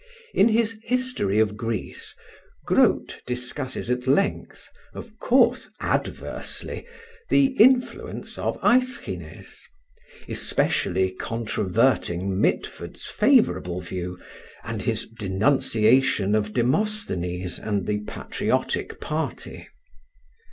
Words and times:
In 0.33 0.47
his 0.47 0.79
'History 0.81 1.37
of 1.37 1.55
Greece,' 1.55 2.15
Grote 2.65 3.21
discusses 3.27 3.91
at 3.91 4.07
length 4.07 4.67
of 4.95 5.19
course 5.19 5.69
adversely 5.79 6.87
the 7.29 7.55
influence 7.61 8.39
of 8.39 8.57
Aeschines; 8.63 9.61
especially 10.27 11.11
controverting 11.11 12.41
Mitford's 12.41 13.05
favorable 13.05 13.79
view 13.79 14.17
and 14.63 14.81
his 14.81 15.05
denunciation 15.05 16.33
of 16.33 16.51
Demosthenes 16.51 17.59
and 17.59 17.85
the 17.85 17.99
patriotic 17.99 18.99
party. 18.99 19.67